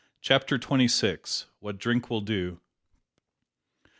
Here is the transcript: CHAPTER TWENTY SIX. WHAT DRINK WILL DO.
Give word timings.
CHAPTER 0.19 0.57
TWENTY 0.57 0.87
SIX. 0.87 1.45
WHAT 1.59 1.77
DRINK 1.77 2.09
WILL 2.09 2.21
DO. 2.21 2.59